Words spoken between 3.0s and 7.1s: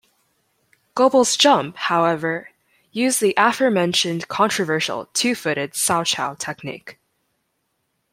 the aforementioned controversial two-footed Salchow technique.